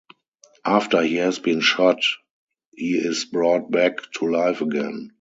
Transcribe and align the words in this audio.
After 0.65 1.03
he 1.03 1.17
has 1.17 1.37
been 1.37 1.59
shot, 1.61 2.01
he 2.75 2.93
is 2.97 3.25
brought 3.25 3.69
back 3.69 3.97
to 4.13 4.31
life 4.31 4.61
again. 4.61 5.09